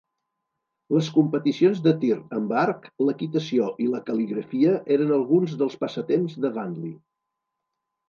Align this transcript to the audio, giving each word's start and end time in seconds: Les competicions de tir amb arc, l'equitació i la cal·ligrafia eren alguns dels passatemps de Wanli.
Les 0.95 1.09
competicions 1.17 1.81
de 1.87 1.93
tir 2.05 2.17
amb 2.39 2.55
arc, 2.63 2.89
l'equitació 3.09 3.69
i 3.87 3.93
la 3.93 4.03
cal·ligrafia 4.11 4.75
eren 4.99 5.17
alguns 5.21 5.57
dels 5.63 5.81
passatemps 5.87 6.39
de 6.47 6.57
Wanli. 6.61 6.95